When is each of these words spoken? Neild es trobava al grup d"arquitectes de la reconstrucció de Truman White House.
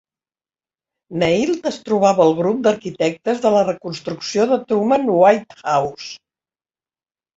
Neild 1.23 1.67
es 1.71 1.77
trobava 1.89 2.25
al 2.25 2.33
grup 2.39 2.63
d"arquitectes 2.67 3.43
de 3.45 3.51
la 3.59 3.61
reconstrucció 3.69 4.49
de 4.53 4.59
Truman 4.73 5.07
White 5.21 5.61
House. 5.75 6.11